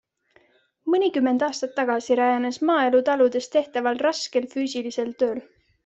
[0.93, 5.45] Mõnikümmend aastat tagasi rajanes maaelu taludes tehtaval raskel füüsilisel tööl.